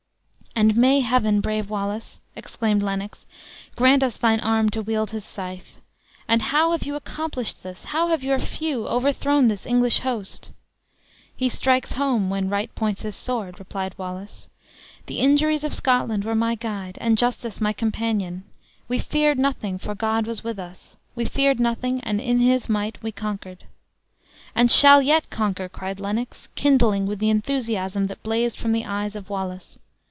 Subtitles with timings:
[0.53, 3.25] "And may Heaven, brave Wallace!" exclaimed Lennox,
[3.75, 5.81] "grant us thine arm to wield its scythe!
[6.27, 7.85] But how have you accomplished this?
[7.85, 10.51] How have your few overthrown this English host?"
[11.35, 14.49] "He strikes home, when right points his sword," replied Wallace;
[15.07, 18.43] "the injuries of Scotland were my guide, and justice my companion.
[18.87, 23.01] We feared nothing, for God was with us; we feared nothing, and in his might
[23.01, 23.63] we conquered."
[24.53, 29.15] "And shall yet conquer!" cried Lennox, kindling with the enthusiasm that blazed from the eyes
[29.15, 29.79] of Wallace.